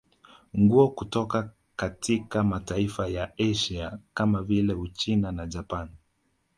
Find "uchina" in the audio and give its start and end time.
4.73-5.31